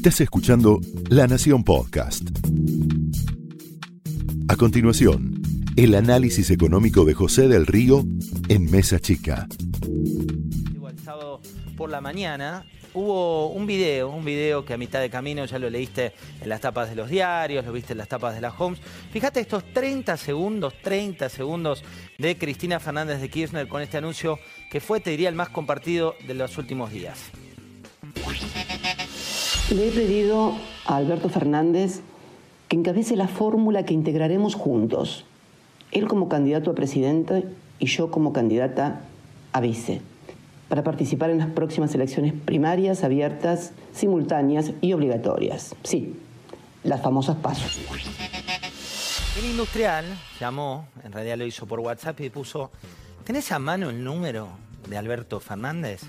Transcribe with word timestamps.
Estás 0.00 0.22
escuchando 0.22 0.80
La 1.10 1.26
Nación 1.26 1.62
Podcast. 1.62 2.22
A 4.48 4.56
continuación, 4.56 5.42
el 5.76 5.94
análisis 5.94 6.50
económico 6.50 7.04
de 7.04 7.12
José 7.12 7.48
del 7.48 7.66
Río 7.66 8.06
en 8.48 8.70
Mesa 8.70 8.98
Chica. 8.98 9.46
El 10.88 10.98
sábado 11.00 11.42
por 11.76 11.90
la 11.90 12.00
mañana 12.00 12.64
hubo 12.94 13.48
un 13.48 13.66
video, 13.66 14.08
un 14.08 14.24
video 14.24 14.64
que 14.64 14.72
a 14.72 14.78
mitad 14.78 15.00
de 15.00 15.10
camino 15.10 15.44
ya 15.44 15.58
lo 15.58 15.68
leíste 15.68 16.14
en 16.40 16.48
las 16.48 16.62
tapas 16.62 16.88
de 16.88 16.96
los 16.96 17.10
diarios, 17.10 17.66
lo 17.66 17.70
viste 17.70 17.92
en 17.92 17.98
las 17.98 18.08
tapas 18.08 18.34
de 18.34 18.40
las 18.40 18.58
homes. 18.58 18.80
Fíjate 19.12 19.40
estos 19.40 19.70
30 19.74 20.16
segundos, 20.16 20.72
30 20.82 21.28
segundos 21.28 21.84
de 22.16 22.38
Cristina 22.38 22.80
Fernández 22.80 23.20
de 23.20 23.28
Kirchner 23.28 23.68
con 23.68 23.82
este 23.82 23.98
anuncio 23.98 24.38
que 24.70 24.80
fue, 24.80 25.00
te 25.00 25.10
diría, 25.10 25.28
el 25.28 25.34
más 25.34 25.50
compartido 25.50 26.14
de 26.26 26.32
los 26.32 26.56
últimos 26.56 26.90
días. 26.90 27.18
Le 29.70 29.86
he 29.86 29.92
pedido 29.92 30.56
a 30.84 30.96
Alberto 30.96 31.28
Fernández 31.28 32.00
que 32.66 32.76
encabece 32.76 33.14
la 33.14 33.28
fórmula 33.28 33.84
que 33.84 33.94
integraremos 33.94 34.56
juntos. 34.56 35.24
Él 35.92 36.08
como 36.08 36.28
candidato 36.28 36.72
a 36.72 36.74
presidente 36.74 37.44
y 37.78 37.86
yo 37.86 38.10
como 38.10 38.32
candidata 38.32 39.02
a 39.52 39.60
vice, 39.60 40.02
para 40.68 40.82
participar 40.82 41.30
en 41.30 41.38
las 41.38 41.50
próximas 41.50 41.94
elecciones 41.94 42.32
primarias, 42.32 43.04
abiertas, 43.04 43.72
simultáneas 43.92 44.72
y 44.80 44.92
obligatorias. 44.92 45.76
Sí, 45.84 46.16
las 46.82 47.00
famosas 47.00 47.36
pasos. 47.36 47.78
El 49.38 49.50
industrial 49.50 50.04
llamó, 50.40 50.88
en 51.04 51.12
realidad 51.12 51.38
lo 51.38 51.46
hizo 51.46 51.66
por 51.66 51.78
WhatsApp 51.78 52.20
y 52.22 52.30
puso, 52.30 52.72
¿tenés 53.22 53.52
a 53.52 53.60
mano 53.60 53.90
el 53.90 54.02
número 54.02 54.48
de 54.88 54.98
Alberto 54.98 55.38
Fernández? 55.38 56.02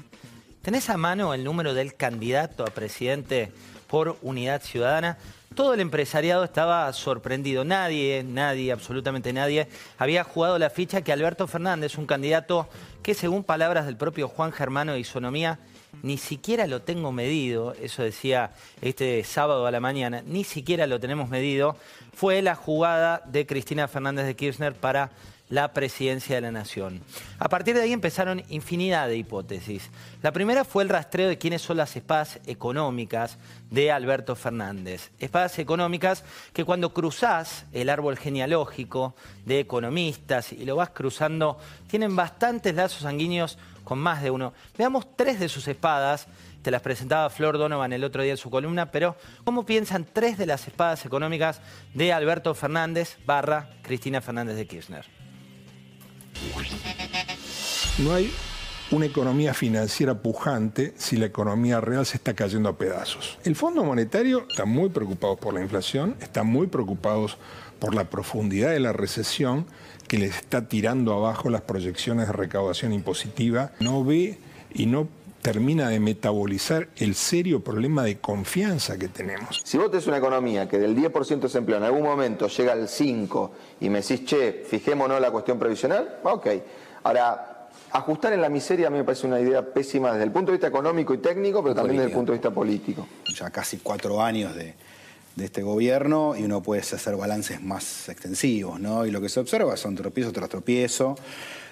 ¿Tenés 0.62 0.92
a 0.92 0.98
mano 0.98 1.34
el 1.34 1.44
número 1.44 1.74
del 1.74 1.96
candidato 1.96 2.64
a 2.64 2.68
presidente 2.68 3.52
por 3.88 4.20
Unidad 4.22 4.62
Ciudadana? 4.62 5.18
Todo 5.56 5.74
el 5.74 5.80
empresariado 5.80 6.44
estaba 6.44 6.94
sorprendido. 6.94 7.66
Nadie, 7.66 8.24
nadie, 8.24 8.72
absolutamente 8.72 9.34
nadie, 9.34 9.68
había 9.98 10.24
jugado 10.24 10.60
la 10.60 10.70
ficha 10.70 11.02
que 11.02 11.12
Alberto 11.12 11.48
Fernández, 11.48 11.98
un 11.98 12.06
candidato 12.06 12.70
que 13.02 13.16
según 13.16 13.44
palabras 13.44 13.88
del 13.88 13.98
propio 13.98 14.28
Juan 14.28 14.52
Germano 14.52 14.94
de 14.94 15.00
Isonomía, 15.00 15.58
ni 16.04 16.18
siquiera 16.18 16.68
lo 16.68 16.82
tengo 16.82 17.12
medido, 17.12 17.74
eso 17.82 18.04
decía 18.04 18.52
este 18.82 19.24
sábado 19.24 19.66
a 19.66 19.72
la 19.72 19.80
mañana, 19.80 20.24
ni 20.26 20.44
siquiera 20.44 20.88
lo 20.88 21.00
tenemos 21.00 21.30
medido, 21.30 21.78
fue 22.14 22.42
la 22.42 22.56
jugada 22.56 23.22
de 23.26 23.46
Cristina 23.46 23.88
Fernández 23.88 24.26
de 24.26 24.36
Kirchner 24.36 24.74
para 24.74 25.12
la 25.52 25.74
presidencia 25.74 26.36
de 26.36 26.42
la 26.42 26.52
nación. 26.52 27.02
A 27.38 27.50
partir 27.50 27.76
de 27.76 27.82
ahí 27.82 27.92
empezaron 27.92 28.42
infinidad 28.50 29.08
de 29.08 29.18
hipótesis. 29.18 29.90
La 30.24 30.32
primera 30.32 30.64
fue 30.64 30.82
el 30.84 30.90
rastreo 30.90 31.28
de 31.28 31.38
quiénes 31.38 31.62
son 31.62 31.78
las 31.78 31.96
espadas 31.96 32.40
económicas 32.48 33.38
de 33.70 33.92
Alberto 33.92 34.36
Fernández. 34.36 35.12
Espadas 35.20 35.60
económicas 35.60 36.24
que 36.54 36.64
cuando 36.64 36.94
cruzás 36.94 37.66
el 37.74 37.90
árbol 37.90 38.18
genealógico 38.18 39.14
de 39.46 39.60
economistas 39.60 40.54
y 40.54 40.64
lo 40.64 40.78
vas 40.78 40.92
cruzando, 40.92 41.60
tienen 41.88 42.16
bastantes 42.16 42.74
lazos 42.74 43.02
sanguíneos 43.02 43.58
con 43.84 44.00
más 44.00 44.22
de 44.22 44.32
uno. 44.32 44.54
Veamos 44.78 45.06
tres 45.16 45.40
de 45.40 45.50
sus 45.50 45.68
espadas 45.68 46.28
te 46.62 46.72
las 46.72 46.82
presentaba 46.82 47.30
Flor 47.30 47.58
Donovan 47.58 47.92
el 47.94 48.04
otro 48.04 48.22
día 48.22 48.32
en 48.34 48.38
su 48.38 48.50
columna, 48.50 48.92
pero 48.92 49.16
¿cómo 49.44 49.66
piensan 49.66 50.06
tres 50.12 50.38
de 50.38 50.46
las 50.46 50.68
espadas 50.68 51.06
económicas 51.06 51.60
de 51.94 52.14
Alberto 52.14 52.54
Fernández 52.54 53.18
barra 53.26 53.70
Cristina 53.82 54.22
Fernández 54.22 54.56
de 54.56 54.68
Kirchner? 54.68 55.06
No 57.98 58.14
hay 58.14 58.32
una 58.92 59.06
economía 59.06 59.54
financiera 59.54 60.22
pujante 60.22 60.94
si 60.98 61.18
la 61.18 61.26
economía 61.26 61.82
real 61.82 62.06
se 62.06 62.18
está 62.18 62.34
cayendo 62.34 62.70
a 62.70 62.78
pedazos. 62.78 63.38
El 63.44 63.56
Fondo 63.56 63.84
Monetario 63.84 64.46
está 64.50 64.66
muy 64.66 64.90
preocupado 64.90 65.38
por 65.38 65.54
la 65.54 65.62
inflación, 65.62 66.16
está 66.20 66.44
muy 66.44 66.68
preocupados 66.68 67.38
por 67.82 67.96
la 67.96 68.04
profundidad 68.04 68.70
de 68.70 68.80
la 68.80 68.94
recesión 68.94 69.66
que 70.08 70.20
les 70.20 70.36
está 70.36 70.68
tirando 70.68 71.14
abajo 71.14 71.50
las 71.50 71.62
proyecciones 71.62 72.28
de 72.28 72.34
recaudación 72.34 72.94
impositiva. 72.94 73.72
No 73.80 74.06
ve 74.06 74.38
y 74.72 74.86
no 74.86 75.08
termina 75.42 75.90
de 75.90 76.00
metabolizar 76.00 76.90
el 76.98 77.16
serio 77.16 77.64
problema 77.64 78.04
de 78.04 78.20
confianza 78.20 79.00
que 79.00 79.08
tenemos. 79.08 79.62
Si 79.66 79.80
vos 79.80 79.90
tenés 79.90 80.06
una 80.06 80.18
economía 80.18 80.70
que 80.70 80.78
del 80.78 80.96
10% 80.96 81.28
de 81.28 81.36
desempleo 81.38 81.78
en 81.78 81.84
algún 81.84 82.04
momento 82.04 82.48
llega 82.48 82.74
al 82.74 82.88
5% 82.88 83.50
y 83.80 83.90
me 83.90 84.02
decís, 84.02 84.26
che, 84.26 84.64
fijémonos 84.64 85.20
la 85.20 85.32
cuestión 85.32 85.58
previsional, 85.58 86.20
ok. 86.24 86.48
Ahora, 87.02 87.70
ajustar 87.94 88.34
en 88.34 88.42
la 88.42 88.50
miseria 88.50 88.88
a 88.88 88.90
mí 88.92 89.00
me 89.00 89.04
parece 89.04 89.26
una 89.26 89.40
idea 89.40 89.66
pésima 89.66 90.12
desde 90.12 90.26
el 90.26 90.32
punto 90.32 90.52
de 90.52 90.58
vista 90.58 90.68
económico 90.68 91.16
y 91.16 91.18
técnico, 91.18 91.64
pero 91.64 91.74
también 91.74 91.98
desde 91.98 92.12
el 92.12 92.16
punto 92.16 92.32
de 92.32 92.38
vista 92.38 92.52
político. 92.52 93.08
Ya 93.34 93.50
casi 93.50 93.78
cuatro 93.78 94.22
años 94.22 94.56
de, 94.56 94.76
de 95.36 95.46
este 95.46 95.62
gobierno 95.62 96.36
y 96.38 96.44
uno 96.44 96.62
puede 96.62 96.82
hacer 96.82 97.16
balances 97.16 97.62
más 97.62 98.10
extensivos, 98.10 98.80
¿no? 98.80 99.06
Y 99.06 99.12
lo 99.12 99.22
que 99.22 99.30
se 99.30 99.40
observa 99.40 99.78
son 99.78 99.96
tropiezo 99.96 100.32
tras 100.32 100.50
tropiezo. 100.50 101.16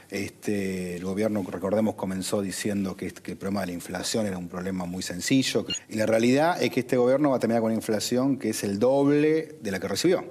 Este, 0.10 0.96
el 0.96 1.04
gobierno, 1.04 1.46
recordemos, 1.48 1.94
comenzó 1.94 2.42
diciendo 2.42 2.98
que, 2.98 3.12
que, 3.12 3.34
el 3.34 3.38
problema 3.38 3.62
de 3.62 3.68
la 3.68 3.74
inflación 3.74 4.26
era 4.26 4.38
un 4.38 4.48
problema 4.48 4.86
muy 4.86 5.04
sencillo. 5.04 5.66
Y 5.88 5.96
la 5.98 6.08
realidad 6.08 6.62
es 6.62 6.72
que 6.72 6.80
este 6.80 6.98
gobierno 6.98 7.30
va 7.30 7.38
a 7.38 7.40
terminar 7.40 7.62
con 7.62 7.68
una 7.68 7.76
inflación 7.76 8.38
que 8.38 8.50
es 8.50 8.64
el 8.64 8.80
doble 8.80 9.58
de 9.62 9.72
la 9.72 9.80
que 9.80 9.88
recibió. 9.88 10.26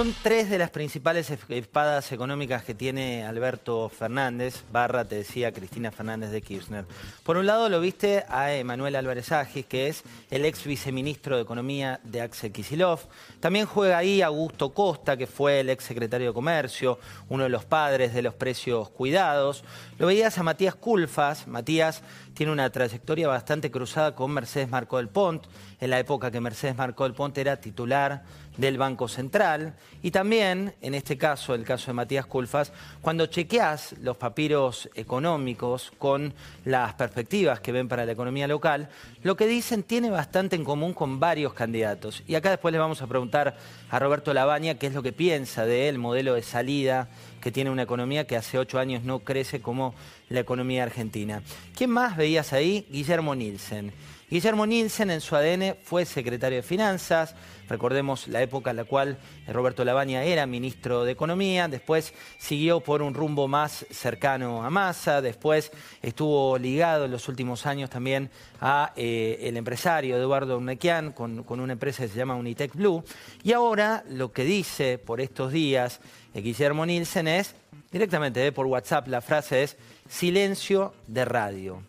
Son 0.00 0.14
tres 0.22 0.48
de 0.48 0.56
las 0.56 0.70
principales 0.70 1.30
espadas 1.50 2.10
económicas 2.10 2.64
que 2.64 2.74
tiene 2.74 3.26
Alberto 3.26 3.90
Fernández, 3.90 4.64
barra, 4.72 5.04
te 5.04 5.16
decía, 5.16 5.52
Cristina 5.52 5.90
Fernández 5.90 6.30
de 6.30 6.40
Kirchner. 6.40 6.86
Por 7.22 7.36
un 7.36 7.44
lado 7.44 7.68
lo 7.68 7.80
viste 7.80 8.24
a 8.30 8.54
Emanuel 8.54 8.96
Álvarez 8.96 9.30
Agis, 9.30 9.66
que 9.66 9.88
es 9.88 10.02
el 10.30 10.46
ex 10.46 10.64
viceministro 10.64 11.36
de 11.36 11.42
Economía 11.42 12.00
de 12.02 12.22
Axel 12.22 12.50
Kisilov. 12.50 13.00
También 13.40 13.66
juega 13.66 13.98
ahí 13.98 14.22
Augusto 14.22 14.72
Costa, 14.72 15.18
que 15.18 15.26
fue 15.26 15.60
el 15.60 15.68
ex 15.68 15.84
secretario 15.84 16.28
de 16.28 16.32
Comercio, 16.32 16.98
uno 17.28 17.42
de 17.42 17.50
los 17.50 17.66
padres 17.66 18.14
de 18.14 18.22
los 18.22 18.32
precios 18.32 18.88
cuidados. 18.88 19.64
Lo 19.98 20.06
veías 20.06 20.38
a 20.38 20.42
Matías 20.42 20.76
Culfas. 20.76 21.46
Matías 21.46 22.02
tiene 22.32 22.52
una 22.52 22.70
trayectoria 22.70 23.28
bastante 23.28 23.70
cruzada 23.70 24.14
con 24.14 24.30
Mercedes 24.30 24.70
Marcó 24.70 24.96
del 24.96 25.10
Pont, 25.10 25.44
en 25.78 25.90
la 25.90 25.98
época 25.98 26.30
que 26.30 26.40
Mercedes 26.40 26.74
Marcó 26.74 27.04
del 27.04 27.12
Pont 27.12 27.36
era 27.36 27.60
titular 27.60 28.22
del 28.60 28.78
Banco 28.78 29.08
Central. 29.08 29.74
Y 30.02 30.10
también, 30.10 30.74
en 30.82 30.94
este 30.94 31.16
caso, 31.16 31.54
el 31.54 31.64
caso 31.64 31.86
de 31.88 31.94
Matías 31.94 32.26
Culfas, 32.26 32.72
cuando 33.00 33.26
chequeas 33.26 33.94
los 34.00 34.16
papiros 34.16 34.88
económicos 34.94 35.92
con 35.98 36.34
las 36.64 36.94
perspectivas 36.94 37.60
que 37.60 37.72
ven 37.72 37.88
para 37.88 38.04
la 38.04 38.12
economía 38.12 38.46
local, 38.46 38.88
lo 39.22 39.36
que 39.36 39.46
dicen 39.46 39.82
tiene 39.82 40.10
bastante 40.10 40.56
en 40.56 40.64
común 40.64 40.92
con 40.92 41.18
varios 41.18 41.54
candidatos. 41.54 42.22
Y 42.26 42.34
acá 42.34 42.50
después 42.50 42.72
le 42.72 42.78
vamos 42.78 43.02
a 43.02 43.06
preguntar 43.06 43.56
a 43.90 43.98
Roberto 43.98 44.32
Labaña 44.34 44.74
qué 44.74 44.86
es 44.86 44.94
lo 44.94 45.02
que 45.02 45.12
piensa 45.12 45.64
del 45.64 45.98
modelo 45.98 46.34
de 46.34 46.42
salida 46.42 47.08
que 47.40 47.50
tiene 47.50 47.70
una 47.70 47.82
economía 47.82 48.26
que 48.26 48.36
hace 48.36 48.58
ocho 48.58 48.78
años 48.78 49.02
no 49.02 49.20
crece 49.20 49.60
como 49.60 49.94
la 50.30 50.40
economía 50.40 50.84
argentina. 50.84 51.42
¿Quién 51.76 51.90
más 51.90 52.16
veías 52.16 52.52
ahí? 52.52 52.86
Guillermo 52.90 53.34
Nielsen. 53.34 53.92
Guillermo 54.30 54.64
Nielsen 54.64 55.10
en 55.10 55.20
su 55.20 55.34
ADN 55.34 55.74
fue 55.82 56.04
secretario 56.04 56.58
de 56.58 56.62
Finanzas, 56.62 57.34
recordemos 57.68 58.28
la 58.28 58.40
época 58.40 58.70
en 58.70 58.76
la 58.76 58.84
cual 58.84 59.18
Roberto 59.48 59.84
Lavagna 59.84 60.22
era 60.22 60.46
ministro 60.46 61.02
de 61.02 61.10
Economía, 61.10 61.66
después 61.66 62.14
siguió 62.38 62.78
por 62.78 63.02
un 63.02 63.12
rumbo 63.12 63.48
más 63.48 63.84
cercano 63.90 64.62
a 64.62 64.70
Massa, 64.70 65.20
después 65.20 65.72
estuvo 66.00 66.56
ligado 66.58 67.06
en 67.06 67.10
los 67.10 67.28
últimos 67.28 67.66
años 67.66 67.90
también 67.90 68.30
a 68.60 68.92
eh, 68.94 69.36
el 69.42 69.56
empresario 69.56 70.16
Eduardo 70.16 70.58
Urnequian 70.58 71.10
con, 71.10 71.42
con, 71.42 71.58
una 71.58 71.72
empresa 71.72 72.04
que 72.04 72.10
se 72.10 72.16
llama 72.16 72.36
Unitec 72.36 72.72
Blue, 72.76 73.02
y 73.42 73.50
ahora 73.50 74.04
lo 74.08 74.30
que 74.30 74.44
dice 74.44 74.98
por 74.98 75.20
estos 75.20 75.50
días 75.50 76.00
eh, 76.34 76.40
Guillermo 76.40 76.86
Nielsen 76.86 77.26
es, 77.26 77.56
directamente 77.90 78.46
eh, 78.46 78.52
por 78.52 78.66
WhatsApp, 78.66 79.08
la 79.08 79.20
frase 79.20 79.64
es 79.64 79.76
silencio 80.10 80.92
de 81.06 81.24
radio. 81.24 81.82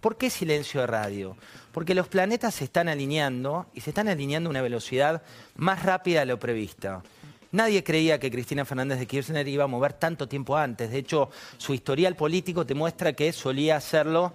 ¿Por 0.00 0.16
qué 0.16 0.30
silencio 0.30 0.80
de 0.80 0.86
radio? 0.86 1.36
Porque 1.72 1.94
los 1.94 2.08
planetas 2.08 2.54
se 2.54 2.64
están 2.64 2.88
alineando 2.88 3.66
y 3.74 3.82
se 3.82 3.90
están 3.90 4.08
alineando 4.08 4.48
a 4.48 4.50
una 4.50 4.62
velocidad 4.62 5.22
más 5.56 5.84
rápida 5.84 6.20
de 6.20 6.26
lo 6.26 6.38
prevista. 6.38 7.02
Nadie 7.52 7.84
creía 7.84 8.18
que 8.18 8.30
Cristina 8.30 8.64
Fernández 8.64 8.98
de 8.98 9.06
Kirchner 9.06 9.46
iba 9.46 9.64
a 9.64 9.68
mover 9.68 9.92
tanto 9.92 10.26
tiempo 10.26 10.56
antes. 10.56 10.90
De 10.90 10.98
hecho, 10.98 11.30
su 11.58 11.74
historial 11.74 12.16
político 12.16 12.64
te 12.64 12.74
muestra 12.74 13.12
que 13.12 13.32
solía 13.32 13.76
hacerlo 13.76 14.32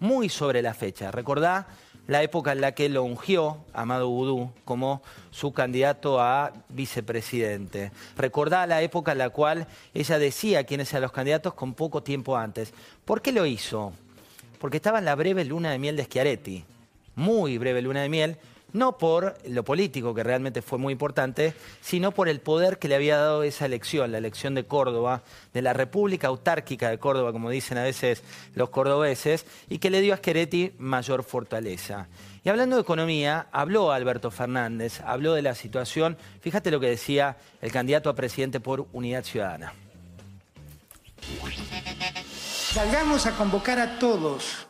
muy 0.00 0.28
sobre 0.28 0.60
la 0.60 0.74
fecha. 0.74 1.12
Recordá 1.12 1.68
la 2.06 2.22
época 2.22 2.52
en 2.52 2.60
la 2.60 2.72
que 2.72 2.88
lo 2.88 3.02
ungió 3.02 3.58
Amado 3.72 4.08
Boudou 4.08 4.50
como 4.64 5.02
su 5.30 5.52
candidato 5.52 6.20
a 6.20 6.52
vicepresidente. 6.68 7.92
Recordá 8.16 8.66
la 8.66 8.82
época 8.82 9.12
en 9.12 9.18
la 9.18 9.30
cual 9.30 9.66
ella 9.94 10.18
decía 10.18 10.64
quiénes 10.64 10.92
eran 10.92 11.02
los 11.02 11.12
candidatos 11.12 11.54
con 11.54 11.74
poco 11.74 12.02
tiempo 12.02 12.36
antes. 12.36 12.72
¿Por 13.04 13.22
qué 13.22 13.32
lo 13.32 13.46
hizo? 13.46 13.92
porque 14.64 14.78
estaba 14.78 14.98
en 14.98 15.04
la 15.04 15.14
breve 15.14 15.44
luna 15.44 15.72
de 15.72 15.78
miel 15.78 15.94
de 15.94 16.04
Schiaretti. 16.04 16.64
Muy 17.16 17.58
breve 17.58 17.82
luna 17.82 18.00
de 18.00 18.08
miel, 18.08 18.38
no 18.74 18.98
por 18.98 19.38
lo 19.48 19.64
político, 19.64 20.14
que 20.14 20.22
realmente 20.22 20.60
fue 20.60 20.78
muy 20.78 20.92
importante, 20.92 21.54
sino 21.80 22.12
por 22.12 22.28
el 22.28 22.40
poder 22.40 22.78
que 22.78 22.88
le 22.88 22.96
había 22.96 23.16
dado 23.16 23.44
esa 23.44 23.64
elección, 23.64 24.12
la 24.12 24.18
elección 24.18 24.54
de 24.54 24.64
Córdoba, 24.64 25.22
de 25.54 25.62
la 25.62 25.72
República 25.72 26.26
Autárquica 26.26 26.90
de 26.90 26.98
Córdoba, 26.98 27.32
como 27.32 27.50
dicen 27.50 27.78
a 27.78 27.84
veces 27.84 28.22
los 28.54 28.70
cordobeses, 28.70 29.46
y 29.70 29.78
que 29.78 29.90
le 29.90 30.00
dio 30.00 30.12
a 30.12 30.18
Scheretti 30.18 30.72
mayor 30.78 31.22
fortaleza. 31.22 32.08
Y 32.42 32.48
hablando 32.48 32.76
de 32.76 32.82
economía, 32.82 33.46
habló 33.52 33.92
Alberto 33.92 34.30
Fernández, 34.32 35.00
habló 35.00 35.34
de 35.34 35.42
la 35.42 35.54
situación, 35.54 36.18
fíjate 36.40 36.72
lo 36.72 36.80
que 36.80 36.88
decía 36.88 37.36
el 37.62 37.70
candidato 37.70 38.10
a 38.10 38.14
presidente 38.14 38.58
por 38.58 38.88
Unidad 38.92 39.24
Ciudadana. 39.24 39.72
Salgamos 42.72 43.24
a 43.26 43.36
convocar 43.36 43.78
a 43.78 44.00
todos, 44.00 44.66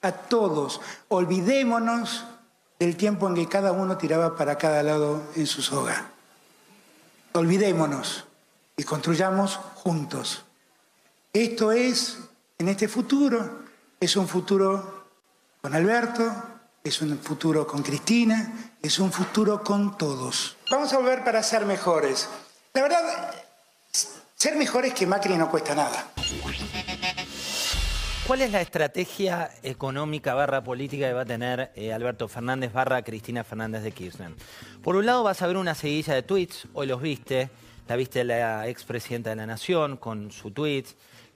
a 0.00 0.12
todos. 0.12 0.80
Olvidémonos 1.08 2.24
del 2.84 2.96
tiempo 2.98 3.26
en 3.26 3.34
que 3.34 3.48
cada 3.48 3.72
uno 3.72 3.96
tiraba 3.96 4.36
para 4.36 4.58
cada 4.58 4.82
lado 4.82 5.22
en 5.36 5.46
su 5.46 5.62
soga. 5.62 6.10
Olvidémonos 7.32 8.26
y 8.76 8.84
construyamos 8.84 9.56
juntos. 9.76 10.44
Esto 11.32 11.72
es, 11.72 12.18
en 12.58 12.68
este 12.68 12.86
futuro, 12.86 13.62
es 13.98 14.16
un 14.16 14.28
futuro 14.28 15.06
con 15.62 15.74
Alberto, 15.74 16.30
es 16.82 17.00
un 17.00 17.18
futuro 17.20 17.66
con 17.66 17.82
Cristina, 17.82 18.74
es 18.82 18.98
un 18.98 19.10
futuro 19.10 19.64
con 19.64 19.96
todos. 19.96 20.58
Vamos 20.70 20.92
a 20.92 20.98
volver 20.98 21.24
para 21.24 21.42
ser 21.42 21.64
mejores. 21.64 22.28
La 22.74 22.82
verdad, 22.82 23.34
ser 24.36 24.56
mejores 24.56 24.92
que 24.92 25.06
Macri 25.06 25.38
no 25.38 25.50
cuesta 25.50 25.74
nada. 25.74 26.13
¿Cuál 28.26 28.40
es 28.40 28.52
la 28.52 28.62
estrategia 28.62 29.50
económica 29.62 30.32
barra 30.32 30.64
política 30.64 31.06
que 31.06 31.12
va 31.12 31.22
a 31.22 31.26
tener 31.26 31.72
eh, 31.76 31.92
Alberto 31.92 32.26
Fernández 32.26 32.72
barra 32.72 33.02
Cristina 33.02 33.44
Fernández 33.44 33.82
de 33.82 33.92
Kirchner? 33.92 34.30
Por 34.82 34.96
un 34.96 35.04
lado 35.04 35.22
vas 35.22 35.42
a 35.42 35.46
ver 35.46 35.58
una 35.58 35.74
seguidilla 35.74 36.14
de 36.14 36.22
tweets, 36.22 36.66
hoy 36.72 36.86
los 36.86 37.02
viste, 37.02 37.50
la 37.86 37.96
viste 37.96 38.24
la 38.24 38.66
expresidenta 38.66 39.28
de 39.28 39.36
la 39.36 39.44
Nación 39.44 39.98
con 39.98 40.32
su 40.32 40.52
tweet, 40.52 40.84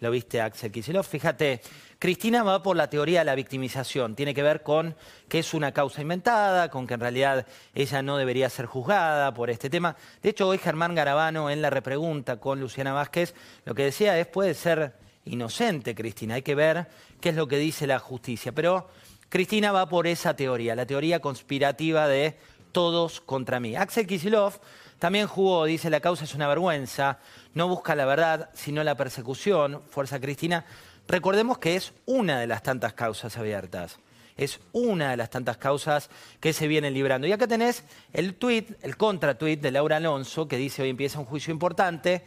lo 0.00 0.10
viste 0.10 0.40
Axel 0.40 0.72
Kicillof. 0.72 1.06
Fíjate, 1.06 1.60
Cristina 1.98 2.42
va 2.42 2.62
por 2.62 2.74
la 2.74 2.88
teoría 2.88 3.18
de 3.18 3.26
la 3.26 3.34
victimización, 3.34 4.14
tiene 4.14 4.32
que 4.32 4.42
ver 4.42 4.62
con 4.62 4.96
que 5.28 5.40
es 5.40 5.52
una 5.52 5.72
causa 5.72 6.00
inventada, 6.00 6.70
con 6.70 6.86
que 6.86 6.94
en 6.94 7.00
realidad 7.00 7.46
ella 7.74 8.00
no 8.00 8.16
debería 8.16 8.48
ser 8.48 8.64
juzgada 8.64 9.34
por 9.34 9.50
este 9.50 9.68
tema. 9.68 9.94
De 10.22 10.30
hecho, 10.30 10.48
hoy 10.48 10.56
Germán 10.56 10.94
Garabano 10.94 11.50
en 11.50 11.60
la 11.60 11.68
repregunta 11.68 12.40
con 12.40 12.60
Luciana 12.60 12.94
Vázquez 12.94 13.34
lo 13.66 13.74
que 13.74 13.84
decía 13.84 14.18
es 14.18 14.26
puede 14.26 14.54
ser 14.54 14.94
inocente, 15.28 15.94
Cristina. 15.94 16.34
Hay 16.34 16.42
que 16.42 16.54
ver 16.54 16.88
qué 17.20 17.30
es 17.30 17.34
lo 17.34 17.48
que 17.48 17.58
dice 17.58 17.86
la 17.86 17.98
justicia. 17.98 18.52
Pero 18.52 18.88
Cristina 19.28 19.72
va 19.72 19.88
por 19.88 20.06
esa 20.06 20.34
teoría, 20.34 20.74
la 20.74 20.86
teoría 20.86 21.20
conspirativa 21.20 22.08
de 22.08 22.36
todos 22.72 23.20
contra 23.20 23.60
mí. 23.60 23.76
Axel 23.76 24.06
Kisilov 24.06 24.60
también 24.98 25.26
jugó, 25.26 25.64
dice 25.64 25.90
la 25.90 26.00
causa 26.00 26.24
es 26.24 26.34
una 26.34 26.48
vergüenza, 26.48 27.18
no 27.54 27.68
busca 27.68 27.94
la 27.94 28.04
verdad, 28.04 28.50
sino 28.54 28.82
la 28.84 28.96
persecución. 28.96 29.82
Fuerza 29.90 30.20
Cristina. 30.20 30.64
Recordemos 31.06 31.58
que 31.58 31.76
es 31.76 31.92
una 32.06 32.38
de 32.40 32.46
las 32.46 32.62
tantas 32.62 32.92
causas 32.94 33.36
abiertas. 33.36 33.98
Es 34.36 34.60
una 34.72 35.10
de 35.10 35.16
las 35.16 35.30
tantas 35.30 35.56
causas 35.56 36.10
que 36.40 36.52
se 36.52 36.68
vienen 36.68 36.94
librando. 36.94 37.26
Y 37.26 37.32
acá 37.32 37.46
tenés 37.46 37.82
el 38.12 38.34
tuit, 38.34 38.72
el 38.82 38.96
contratuit 38.96 39.60
de 39.60 39.72
Laura 39.72 39.96
Alonso, 39.96 40.46
que 40.46 40.56
dice 40.56 40.82
hoy 40.82 40.90
empieza 40.90 41.18
un 41.18 41.24
juicio 41.24 41.52
importante 41.52 42.24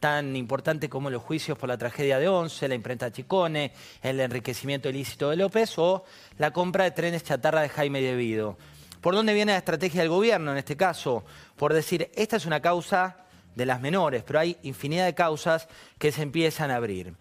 tan 0.00 0.34
importante 0.34 0.88
como 0.88 1.10
los 1.10 1.22
juicios 1.22 1.56
por 1.58 1.68
la 1.68 1.76
tragedia 1.78 2.18
de 2.18 2.26
Once, 2.26 2.66
la 2.66 2.74
imprenta 2.74 3.12
Chicone, 3.12 3.72
el 4.02 4.18
enriquecimiento 4.18 4.88
ilícito 4.88 5.30
de 5.30 5.36
López 5.36 5.78
o 5.78 6.04
la 6.38 6.52
compra 6.52 6.84
de 6.84 6.90
trenes 6.90 7.22
chatarra 7.22 7.60
de 7.60 7.68
Jaime 7.68 8.00
Devido. 8.00 8.56
¿Por 9.02 9.14
dónde 9.14 9.34
viene 9.34 9.52
la 9.52 9.58
estrategia 9.58 10.00
del 10.00 10.10
gobierno 10.10 10.52
en 10.52 10.58
este 10.58 10.76
caso? 10.76 11.24
Por 11.56 11.74
decir, 11.74 12.10
esta 12.14 12.36
es 12.36 12.46
una 12.46 12.60
causa 12.60 13.18
de 13.54 13.66
las 13.66 13.80
menores, 13.80 14.22
pero 14.26 14.40
hay 14.40 14.56
infinidad 14.62 15.04
de 15.04 15.14
causas 15.14 15.68
que 15.98 16.12
se 16.12 16.22
empiezan 16.22 16.70
a 16.70 16.76
abrir. 16.76 17.14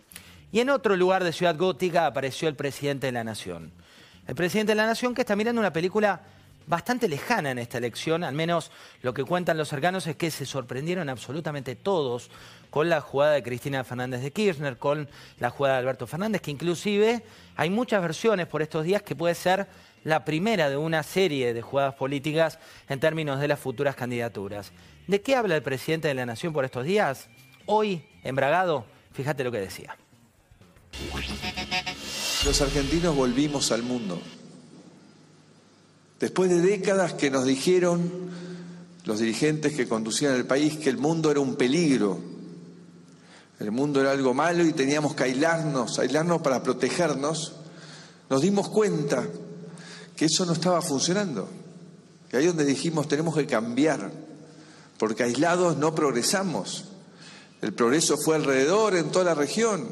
Y 0.51 0.61
en 0.61 0.69
otro 0.69 0.95
lugar 0.95 1.23
de 1.23 1.33
Ciudad 1.33 1.57
Gótica 1.57 2.05
apareció 2.05 2.47
el 2.47 2.55
presidente 2.55 3.07
de 3.07 3.11
la 3.11 3.23
Nación. 3.23 3.71
El 4.25 4.35
presidente 4.35 4.71
de 4.71 4.77
la 4.77 4.85
Nación 4.85 5.13
que 5.13 5.21
está 5.21 5.35
mirando 5.35 5.59
una 5.59 5.73
película 5.73 6.21
bastante 6.69 7.09
lejana 7.09 7.49
en 7.49 7.57
esta 7.57 7.79
elección, 7.79 8.23
al 8.23 8.35
menos 8.35 8.69
lo 9.01 9.11
que 9.11 9.23
cuentan 9.23 9.57
los 9.57 9.69
cercanos 9.69 10.05
es 10.05 10.15
que 10.15 10.29
se 10.29 10.45
sorprendieron 10.45 11.09
absolutamente 11.09 11.75
todos 11.75 12.29
con 12.69 12.89
la 12.89 13.01
jugada 13.01 13.33
de 13.33 13.41
Cristina 13.41 13.83
Fernández 13.83 14.21
de 14.21 14.31
Kirchner, 14.31 14.77
con 14.77 15.09
la 15.39 15.49
jugada 15.49 15.75
de 15.75 15.79
Alberto 15.79 16.05
Fernández, 16.05 16.41
que 16.43 16.51
inclusive 16.51 17.23
hay 17.55 17.71
muchas 17.71 18.03
versiones 18.03 18.45
por 18.45 18.61
estos 18.61 18.85
días 18.85 19.01
que 19.01 19.15
puede 19.15 19.33
ser 19.33 19.67
la 20.03 20.23
primera 20.23 20.69
de 20.69 20.77
una 20.77 21.01
serie 21.01 21.55
de 21.55 21.61
jugadas 21.63 21.95
políticas 21.95 22.59
en 22.87 22.99
términos 22.99 23.39
de 23.39 23.47
las 23.47 23.59
futuras 23.59 23.95
candidaturas. 23.95 24.71
¿De 25.07 25.21
qué 25.21 25.35
habla 25.35 25.55
el 25.55 25.63
presidente 25.63 26.07
de 26.07 26.13
la 26.13 26.27
Nación 26.27 26.53
por 26.53 26.65
estos 26.65 26.85
días? 26.85 27.29
Hoy, 27.65 28.05
en 28.23 28.35
Bragado, 28.35 28.85
fíjate 29.13 29.43
lo 29.43 29.51
que 29.51 29.59
decía. 29.59 29.97
Los 32.45 32.61
argentinos 32.61 33.15
volvimos 33.15 33.71
al 33.71 33.81
mundo. 33.81 34.21
Después 36.19 36.49
de 36.49 36.61
décadas 36.61 37.13
que 37.13 37.31
nos 37.31 37.45
dijeron 37.45 38.29
los 39.05 39.19
dirigentes 39.19 39.73
que 39.73 39.87
conducían 39.87 40.35
el 40.35 40.45
país 40.45 40.77
que 40.77 40.89
el 40.89 40.97
mundo 40.97 41.31
era 41.31 41.39
un 41.39 41.55
peligro, 41.55 42.19
el 43.59 43.71
mundo 43.71 44.01
era 44.01 44.11
algo 44.11 44.33
malo 44.33 44.65
y 44.65 44.73
teníamos 44.73 45.15
que 45.15 45.23
aislarnos, 45.23 45.99
aislarnos 45.99 46.41
para 46.41 46.61
protegernos, 46.63 47.53
nos 48.29 48.41
dimos 48.41 48.69
cuenta 48.69 49.25
que 50.15 50.25
eso 50.25 50.45
no 50.45 50.53
estaba 50.53 50.81
funcionando. 50.81 51.49
Que 52.29 52.37
ahí 52.37 52.45
donde 52.45 52.65
dijimos 52.65 53.07
tenemos 53.07 53.35
que 53.35 53.47
cambiar, 53.47 54.11
porque 54.97 55.23
aislados 55.23 55.77
no 55.77 55.95
progresamos. 55.95 56.85
El 57.61 57.73
progreso 57.73 58.17
fue 58.17 58.35
alrededor 58.35 58.95
en 58.95 59.11
toda 59.11 59.25
la 59.25 59.35
región. 59.35 59.87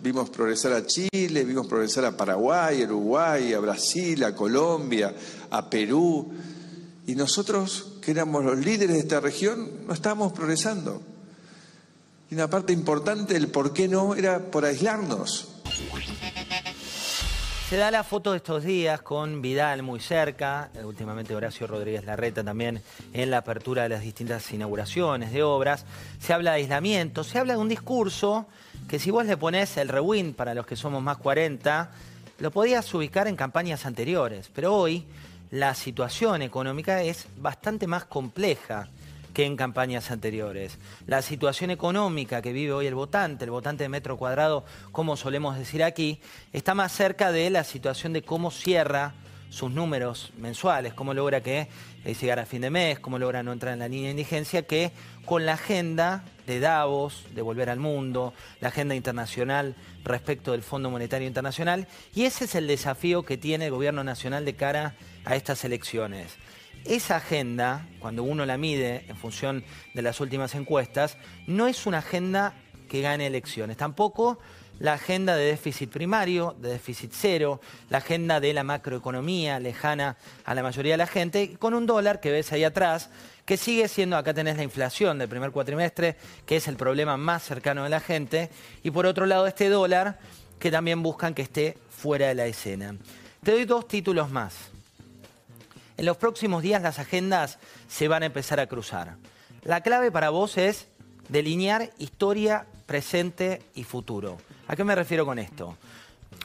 Vimos 0.00 0.30
progresar 0.30 0.72
a 0.74 0.86
Chile, 0.86 1.44
vimos 1.44 1.66
progresar 1.66 2.04
a 2.04 2.16
Paraguay, 2.16 2.82
a 2.82 2.84
Uruguay, 2.86 3.52
a 3.52 3.58
Brasil, 3.58 4.22
a 4.22 4.34
Colombia, 4.34 5.12
a 5.50 5.68
Perú. 5.68 6.30
Y 7.06 7.16
nosotros, 7.16 7.94
que 8.00 8.12
éramos 8.12 8.44
los 8.44 8.58
líderes 8.58 8.94
de 8.94 9.00
esta 9.00 9.18
región, 9.18 9.86
no 9.86 9.92
estábamos 9.94 10.32
progresando. 10.32 11.02
Y 12.30 12.34
una 12.34 12.48
parte 12.48 12.72
importante 12.72 13.34
del 13.34 13.48
por 13.48 13.72
qué 13.72 13.88
no 13.88 14.14
era 14.14 14.38
por 14.38 14.64
aislarnos. 14.64 15.48
Se 17.68 17.76
da 17.76 17.90
la 17.90 18.02
foto 18.02 18.30
de 18.30 18.38
estos 18.38 18.64
días 18.64 19.02
con 19.02 19.42
Vidal 19.42 19.82
muy 19.82 20.00
cerca, 20.00 20.70
últimamente 20.84 21.34
Horacio 21.34 21.66
Rodríguez 21.66 22.04
Larreta 22.04 22.42
también 22.42 22.82
en 23.12 23.30
la 23.30 23.38
apertura 23.38 23.82
de 23.82 23.90
las 23.90 24.00
distintas 24.00 24.50
inauguraciones 24.52 25.32
de 25.32 25.42
obras. 25.42 25.84
Se 26.18 26.32
habla 26.32 26.52
de 26.52 26.58
aislamiento, 26.62 27.24
se 27.24 27.38
habla 27.38 27.54
de 27.54 27.58
un 27.58 27.68
discurso 27.68 28.46
que 28.88 28.98
si 28.98 29.10
vos 29.10 29.26
le 29.26 29.36
ponés 29.36 29.76
el 29.76 29.88
rewind 29.88 30.34
para 30.34 30.54
los 30.54 30.66
que 30.66 30.74
somos 30.74 31.02
más 31.02 31.18
40, 31.18 31.90
lo 32.38 32.50
podías 32.50 32.92
ubicar 32.94 33.28
en 33.28 33.36
campañas 33.36 33.84
anteriores. 33.84 34.50
Pero 34.54 34.74
hoy 34.74 35.04
la 35.50 35.74
situación 35.74 36.40
económica 36.40 37.02
es 37.02 37.26
bastante 37.36 37.86
más 37.86 38.06
compleja 38.06 38.88
que 39.34 39.44
en 39.44 39.56
campañas 39.56 40.10
anteriores. 40.10 40.78
La 41.06 41.20
situación 41.20 41.70
económica 41.70 42.40
que 42.40 42.52
vive 42.52 42.72
hoy 42.72 42.86
el 42.86 42.94
votante, 42.94 43.44
el 43.44 43.50
votante 43.50 43.84
de 43.84 43.90
metro 43.90 44.16
cuadrado, 44.16 44.64
como 44.90 45.16
solemos 45.16 45.58
decir 45.58 45.84
aquí, 45.84 46.20
está 46.54 46.74
más 46.74 46.90
cerca 46.90 47.30
de 47.30 47.50
la 47.50 47.64
situación 47.64 48.14
de 48.14 48.22
cómo 48.22 48.50
cierra 48.50 49.12
sus 49.50 49.70
números 49.70 50.32
mensuales, 50.36 50.94
cómo 50.94 51.14
logra 51.14 51.42
que 51.42 51.68
eh, 52.04 52.14
llegar 52.14 52.38
a 52.38 52.46
fin 52.46 52.62
de 52.62 52.70
mes, 52.70 52.98
cómo 52.98 53.18
logra 53.18 53.42
no 53.42 53.52
entrar 53.52 53.72
en 53.72 53.80
la 53.80 53.88
línea 53.88 54.06
de 54.06 54.12
indigencia, 54.12 54.62
que 54.62 54.92
con 55.24 55.46
la 55.46 55.54
agenda 55.54 56.24
de 56.46 56.60
Davos, 56.60 57.24
de 57.34 57.42
volver 57.42 57.70
al 57.70 57.78
mundo, 57.78 58.34
la 58.60 58.68
agenda 58.68 58.94
internacional 58.94 59.74
respecto 60.04 60.52
del 60.52 60.62
Fondo 60.62 60.90
Monetario 60.90 61.26
Internacional, 61.26 61.86
y 62.14 62.24
ese 62.24 62.44
es 62.44 62.54
el 62.54 62.66
desafío 62.66 63.24
que 63.24 63.36
tiene 63.36 63.66
el 63.66 63.72
gobierno 63.72 64.04
nacional 64.04 64.44
de 64.44 64.54
cara 64.54 64.94
a 65.24 65.36
estas 65.36 65.64
elecciones. 65.64 66.36
Esa 66.84 67.16
agenda, 67.16 67.86
cuando 67.98 68.22
uno 68.22 68.46
la 68.46 68.56
mide 68.56 69.04
en 69.08 69.16
función 69.16 69.64
de 69.94 70.02
las 70.02 70.20
últimas 70.20 70.54
encuestas, 70.54 71.18
no 71.46 71.66
es 71.66 71.86
una 71.86 71.98
agenda 71.98 72.54
que 72.88 73.02
gane 73.02 73.26
elecciones, 73.26 73.76
tampoco 73.76 74.38
la 74.78 74.94
agenda 74.94 75.36
de 75.36 75.46
déficit 75.46 75.90
primario, 75.90 76.56
de 76.58 76.70
déficit 76.70 77.12
cero, 77.14 77.60
la 77.90 77.98
agenda 77.98 78.40
de 78.40 78.52
la 78.52 78.64
macroeconomía 78.64 79.58
lejana 79.58 80.16
a 80.44 80.54
la 80.54 80.62
mayoría 80.62 80.94
de 80.94 80.98
la 80.98 81.06
gente, 81.06 81.56
con 81.58 81.74
un 81.74 81.86
dólar 81.86 82.20
que 82.20 82.30
ves 82.30 82.52
ahí 82.52 82.64
atrás, 82.64 83.10
que 83.44 83.56
sigue 83.56 83.88
siendo, 83.88 84.16
acá 84.16 84.34
tenés 84.34 84.56
la 84.56 84.62
inflación 84.62 85.18
del 85.18 85.28
primer 85.28 85.50
cuatrimestre, 85.50 86.16
que 86.46 86.56
es 86.56 86.68
el 86.68 86.76
problema 86.76 87.16
más 87.16 87.42
cercano 87.42 87.84
de 87.84 87.90
la 87.90 88.00
gente, 88.00 88.50
y 88.82 88.90
por 88.90 89.06
otro 89.06 89.26
lado 89.26 89.46
este 89.46 89.68
dólar, 89.68 90.18
que 90.58 90.70
también 90.70 91.02
buscan 91.02 91.34
que 91.34 91.42
esté 91.42 91.78
fuera 91.90 92.28
de 92.28 92.34
la 92.34 92.46
escena. 92.46 92.94
Te 93.42 93.52
doy 93.52 93.64
dos 93.64 93.88
títulos 93.88 94.30
más. 94.30 94.54
En 95.96 96.06
los 96.06 96.16
próximos 96.16 96.62
días 96.62 96.82
las 96.82 96.98
agendas 96.98 97.58
se 97.88 98.06
van 98.06 98.22
a 98.22 98.26
empezar 98.26 98.60
a 98.60 98.66
cruzar. 98.66 99.16
La 99.64 99.80
clave 99.80 100.12
para 100.12 100.30
vos 100.30 100.56
es 100.56 100.86
delinear 101.28 101.90
historia, 101.98 102.66
presente 102.86 103.62
y 103.74 103.84
futuro. 103.84 104.38
¿A 104.68 104.76
qué 104.76 104.84
me 104.84 104.94
refiero 104.94 105.24
con 105.24 105.38
esto? 105.38 105.76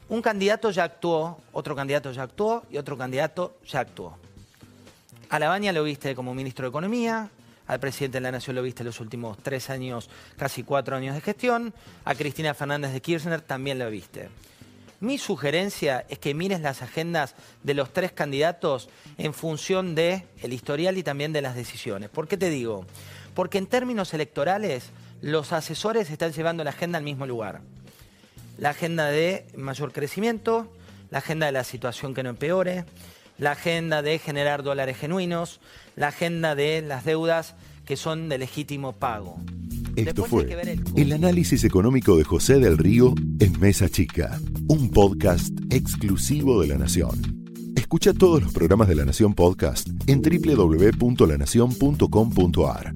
Un 0.08 0.22
candidato 0.22 0.72
ya 0.72 0.86
actuó, 0.86 1.42
otro 1.52 1.76
candidato 1.76 2.10
ya 2.14 2.24
actuó 2.24 2.64
y 2.72 2.78
otro 2.78 2.98
candidato 2.98 3.58
ya 3.68 3.82
actuó. 3.82 4.18
A 5.30 5.40
Labaña 5.40 5.74
lo 5.74 5.84
viste 5.84 6.16
como 6.16 6.34
ministro 6.34 6.64
de 6.64 6.70
Economía, 6.70 7.30
al 7.68 7.80
presidente 7.82 8.20
de 8.20 8.22
la 8.22 8.32
Nación 8.32 8.56
lo 8.56 8.64
viste 8.64 8.86
los 8.86 9.02
últimos 9.02 9.38
tres 9.44 9.70
años, 9.70 10.10
casi 10.38 10.64
cuatro 10.64 10.96
años 10.96 11.16
de 11.16 11.22
gestión, 11.22 11.74
a 12.06 12.16
Cristina 12.16 12.54
Fernández 12.54 12.94
de 12.94 13.02
Kirchner 13.02 13.42
también 13.42 13.78
lo 13.78 13.90
viste. 13.90 14.30
Mi 15.02 15.18
sugerencia 15.18 16.06
es 16.08 16.18
que 16.18 16.34
mires 16.34 16.62
las 16.62 16.82
agendas 16.82 17.36
de 17.62 17.74
los 17.74 17.92
tres 17.92 18.14
candidatos 18.14 18.88
en 19.18 19.34
función 19.34 19.96
del 19.96 20.24
el 20.42 20.54
historial 20.54 20.98
y 20.98 21.04
también 21.04 21.34
de 21.34 21.42
las 21.42 21.56
decisiones. 21.56 22.10
¿Por 22.10 22.30
qué 22.30 22.38
te 22.38 22.50
digo? 22.50 22.86
Porque 23.36 23.58
en 23.58 23.68
términos 23.68 24.14
electorales 24.14 24.92
los 25.20 25.52
asesores 25.52 26.10
están 26.10 26.32
llevando 26.32 26.64
la 26.64 26.70
agenda 26.70 26.98
al 26.98 27.04
mismo 27.04 27.26
lugar. 27.26 27.60
La 28.58 28.72
agenda 28.72 29.08
de 29.08 29.46
mayor 29.58 29.92
crecimiento, 29.92 30.72
la 31.10 31.18
agenda 31.20 31.48
de 31.48 31.52
la 31.52 31.64
situación 31.64 32.14
que 32.14 32.24
no 32.24 32.30
empeore, 32.30 32.86
la 33.38 33.52
agenda 33.52 34.02
de 34.02 34.20
generar 34.20 34.64
dólares 34.64 34.98
genuinos, 34.98 35.60
la 35.96 36.08
agenda 36.10 36.56
de 36.56 36.82
las 36.82 37.06
deudas 37.06 37.56
que 37.86 37.96
son 37.98 38.30
de 38.30 38.38
legítimo 38.38 38.94
pago. 38.94 39.40
Esto 39.96 40.26
fue 40.26 40.48
el 40.96 41.14
análisis 41.14 41.64
económico 41.64 42.18
de 42.18 42.24
José 42.24 42.58
del 42.60 42.80
Río 42.80 43.14
en 43.40 43.60
Mesa 43.60 43.88
Chica, 43.90 44.40
un 44.68 44.90
podcast 44.90 45.54
exclusivo 45.70 46.60
de 46.62 46.68
La 46.68 46.80
Nación. 46.80 47.44
Escucha 47.76 48.12
todos 48.14 48.42
los 48.42 48.52
programas 48.54 48.88
de 48.88 48.96
La 48.96 49.06
Nación 49.06 49.36
Podcast 49.36 49.88
en 50.08 50.22
www.lanacion.com.ar. 50.22 52.96